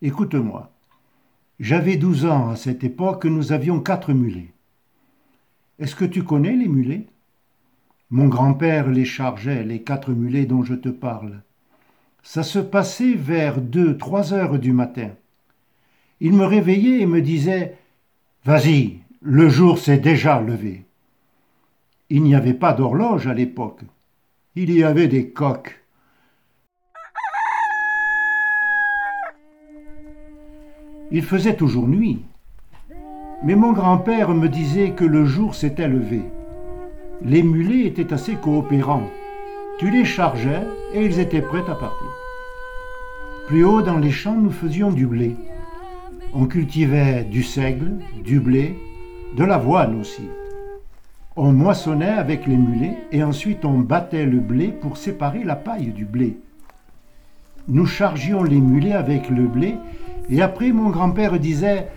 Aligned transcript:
Écoute-moi. 0.00 0.70
J'avais 1.58 1.96
douze 1.96 2.24
ans 2.24 2.50
à 2.50 2.56
cette 2.56 2.84
époque, 2.84 3.24
nous 3.24 3.50
avions 3.50 3.80
quatre 3.80 4.12
mulets. 4.12 4.52
Est-ce 5.80 5.96
que 5.96 6.04
tu 6.04 6.22
connais 6.22 6.54
les 6.54 6.68
mulets? 6.68 7.06
Mon 8.10 8.28
grand-père 8.28 8.88
les 8.88 9.04
chargeait, 9.04 9.64
les 9.64 9.82
quatre 9.82 10.12
mulets 10.12 10.46
dont 10.46 10.62
je 10.62 10.74
te 10.74 10.88
parle. 10.88 11.42
Ça 12.22 12.44
se 12.44 12.60
passait 12.60 13.14
vers 13.14 13.60
deux, 13.60 13.96
trois 13.96 14.32
heures 14.32 14.60
du 14.60 14.72
matin. 14.72 15.10
Il 16.20 16.32
me 16.32 16.44
réveillait 16.44 17.00
et 17.00 17.06
me 17.06 17.20
disait 17.20 17.76
Vas-y, 18.44 18.98
le 19.20 19.48
jour 19.48 19.78
s'est 19.78 19.98
déjà 19.98 20.40
levé. 20.40 20.84
Il 22.08 22.22
n'y 22.22 22.36
avait 22.36 22.54
pas 22.54 22.72
d'horloge 22.72 23.26
à 23.26 23.34
l'époque. 23.34 23.80
Il 24.54 24.72
y 24.72 24.84
avait 24.84 25.08
des 25.08 25.30
coques. 25.30 25.77
Il 31.10 31.22
faisait 31.22 31.54
toujours 31.54 31.88
nuit. 31.88 32.22
Mais 33.42 33.54
mon 33.54 33.72
grand-père 33.72 34.30
me 34.30 34.48
disait 34.48 34.90
que 34.90 35.04
le 35.04 35.24
jour 35.24 35.54
s'était 35.54 35.88
levé. 35.88 36.22
Les 37.22 37.42
mulets 37.42 37.86
étaient 37.86 38.12
assez 38.12 38.34
coopérants. 38.34 39.08
Tu 39.78 39.90
les 39.90 40.04
chargeais 40.04 40.62
et 40.92 41.04
ils 41.04 41.18
étaient 41.18 41.40
prêts 41.40 41.68
à 41.68 41.74
partir. 41.74 42.08
Plus 43.46 43.64
haut 43.64 43.80
dans 43.80 43.98
les 43.98 44.10
champs, 44.10 44.36
nous 44.36 44.50
faisions 44.50 44.90
du 44.90 45.06
blé. 45.06 45.34
On 46.34 46.44
cultivait 46.44 47.24
du 47.24 47.42
seigle, 47.42 47.92
du 48.22 48.38
blé, 48.38 48.78
de 49.34 49.44
l'avoine 49.44 49.98
aussi. 50.00 50.28
On 51.36 51.52
moissonnait 51.52 52.06
avec 52.06 52.46
les 52.46 52.56
mulets 52.56 52.98
et 53.12 53.22
ensuite 53.22 53.64
on 53.64 53.78
battait 53.78 54.26
le 54.26 54.40
blé 54.40 54.68
pour 54.68 54.98
séparer 54.98 55.44
la 55.44 55.56
paille 55.56 55.92
du 55.92 56.04
blé. 56.04 56.36
Nous 57.68 57.86
chargions 57.86 58.42
les 58.42 58.60
mulets 58.60 58.92
avec 58.92 59.30
le 59.30 59.46
blé 59.46 59.76
et 60.30 60.42
après 60.42 60.72
mon 60.72 60.90
grand-père 60.90 61.38
disait 61.38 61.88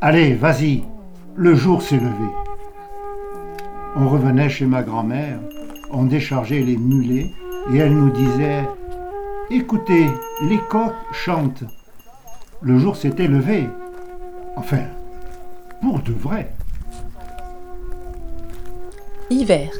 Allez, 0.00 0.34
vas-y, 0.34 0.84
le 1.34 1.54
jour 1.54 1.82
s'est 1.82 1.96
levé. 1.96 2.30
On 3.96 4.08
revenait 4.08 4.48
chez 4.48 4.66
ma 4.66 4.82
grand-mère, 4.82 5.40
on 5.90 6.04
déchargeait 6.04 6.60
les 6.60 6.76
mulets 6.76 7.30
et 7.72 7.78
elle 7.78 7.94
nous 7.94 8.10
disait 8.10 8.64
Écoutez, 9.50 10.06
les 10.42 10.58
coqs 10.68 10.92
chantent. 11.12 11.64
Le 12.60 12.78
jour 12.78 12.96
s'était 12.96 13.28
levé. 13.28 13.68
Enfin, 14.56 14.82
pour 15.80 16.00
de 16.00 16.12
vrai. 16.12 16.50
Hiver. 19.30 19.70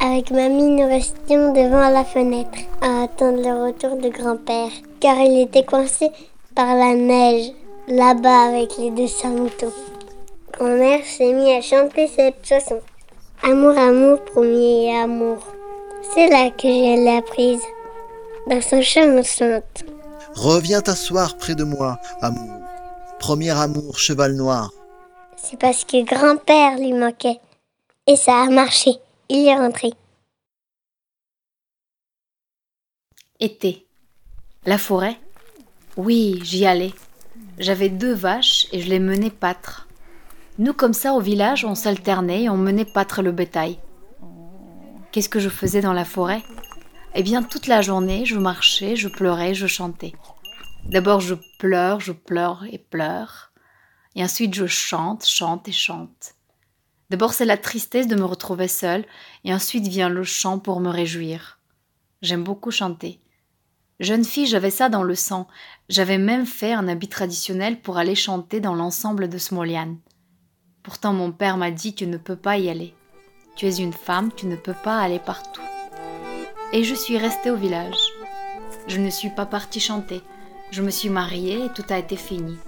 Avec 0.00 0.30
mamie, 0.30 0.68
nous 0.68 0.86
restions 0.86 1.52
devant 1.52 1.88
la 1.88 2.04
fenêtre 2.04 2.58
à 2.82 3.04
attendre 3.04 3.38
le 3.38 3.66
retour 3.66 3.96
de 3.96 4.08
grand-père, 4.10 4.70
car 5.00 5.16
il 5.16 5.40
était 5.40 5.64
coincé 5.64 6.10
par 6.56 6.74
la 6.74 6.94
neige 6.94 7.52
là-bas 7.86 8.48
avec 8.48 8.78
les 8.78 8.90
deux 8.90 9.28
moutons. 9.28 9.72
Grand-mère 10.54 11.04
s'est 11.04 11.34
mis 11.34 11.52
à 11.52 11.60
chanter 11.60 12.08
cette 12.08 12.44
chanson. 12.44 12.80
Amour, 13.42 13.76
amour, 13.76 14.24
premier 14.24 14.98
amour. 14.98 15.46
C'est 16.14 16.28
là 16.28 16.50
que 16.50 16.66
je 16.66 17.04
l'ai 17.04 17.18
apprise 17.18 17.62
dans 18.48 18.62
son 18.62 18.80
chant 18.80 19.18
enceinte. 19.18 19.84
Reviens 20.34 20.80
t'asseoir 20.80 21.36
près 21.36 21.54
de 21.54 21.64
moi, 21.64 21.98
amour. 22.22 22.62
Premier 23.18 23.50
amour, 23.50 23.98
cheval 23.98 24.32
noir. 24.32 24.70
C'est 25.36 25.58
parce 25.58 25.84
que 25.84 26.02
grand-père 26.04 26.78
lui 26.78 26.94
manquait. 26.94 27.38
Et 28.06 28.16
ça 28.16 28.42
a 28.42 28.48
marché. 28.48 28.92
Il 29.28 29.46
est 29.46 29.56
rentré. 29.56 29.92
Été. 33.40 33.86
La 34.64 34.78
forêt 34.78 35.18
Oui, 35.96 36.40
j'y 36.42 36.66
allais. 36.66 36.92
J'avais 37.58 37.88
deux 37.88 38.12
vaches 38.12 38.66
et 38.70 38.80
je 38.80 38.88
les 38.90 38.98
menais 38.98 39.30
pâtre. 39.30 39.88
Nous, 40.58 40.74
comme 40.74 40.92
ça, 40.92 41.14
au 41.14 41.20
village, 41.20 41.64
on 41.64 41.74
s'alternait 41.74 42.44
et 42.44 42.48
on 42.50 42.58
menait 42.58 42.84
pâtre 42.84 43.22
le 43.22 43.32
bétail. 43.32 43.78
Qu'est-ce 45.10 45.30
que 45.30 45.40
je 45.40 45.48
faisais 45.48 45.80
dans 45.80 45.94
la 45.94 46.04
forêt? 46.04 46.42
Eh 47.14 47.22
bien, 47.22 47.42
toute 47.42 47.66
la 47.66 47.80
journée, 47.80 48.26
je 48.26 48.36
marchais, 48.36 48.94
je 48.94 49.08
pleurais, 49.08 49.54
je 49.54 49.66
chantais. 49.66 50.12
D'abord, 50.84 51.20
je 51.20 51.34
pleure, 51.58 52.00
je 52.00 52.12
pleure 52.12 52.64
et 52.70 52.78
pleure. 52.78 53.52
Et 54.14 54.22
ensuite, 54.22 54.54
je 54.54 54.66
chante, 54.66 55.24
chante 55.24 55.66
et 55.66 55.72
chante. 55.72 56.34
D'abord, 57.08 57.32
c'est 57.32 57.46
la 57.46 57.56
tristesse 57.56 58.06
de 58.06 58.16
me 58.16 58.24
retrouver 58.24 58.68
seule, 58.68 59.06
et 59.44 59.54
ensuite 59.54 59.86
vient 59.86 60.10
le 60.10 60.24
chant 60.24 60.58
pour 60.58 60.80
me 60.80 60.90
réjouir. 60.90 61.58
J'aime 62.20 62.44
beaucoup 62.44 62.70
chanter. 62.70 63.18
Jeune 63.98 64.24
fille, 64.24 64.46
j'avais 64.46 64.70
ça 64.70 64.88
dans 64.88 65.02
le 65.02 65.14
sang. 65.14 65.46
J'avais 65.88 66.18
même 66.18 66.44
fait 66.44 66.72
un 66.72 66.86
habit 66.86 67.08
traditionnel 67.08 67.80
pour 67.80 67.96
aller 67.96 68.14
chanter 68.14 68.60
dans 68.60 68.74
l'ensemble 68.74 69.28
de 69.28 69.38
Smolian. 69.38 69.96
Pourtant, 70.82 71.14
mon 71.14 71.32
père 71.32 71.56
m'a 71.56 71.70
dit 71.70 71.94
Tu 71.94 72.06
ne 72.06 72.18
peux 72.18 72.36
pas 72.36 72.58
y 72.58 72.68
aller. 72.68 72.94
Tu 73.56 73.66
es 73.66 73.76
une 73.76 73.94
femme, 73.94 74.30
tu 74.36 74.46
ne 74.46 74.56
peux 74.56 74.74
pas 74.84 74.98
aller 74.98 75.18
partout. 75.18 75.62
Et 76.74 76.84
je 76.84 76.94
suis 76.94 77.16
restée 77.16 77.50
au 77.50 77.56
village. 77.56 77.96
Je 78.86 78.98
ne 78.98 79.08
suis 79.08 79.30
pas 79.30 79.46
partie 79.46 79.80
chanter. 79.80 80.20
Je 80.70 80.82
me 80.82 80.90
suis 80.90 81.08
mariée 81.08 81.64
et 81.64 81.72
tout 81.72 81.84
a 81.88 81.98
été 81.98 82.16
fini. 82.16 82.58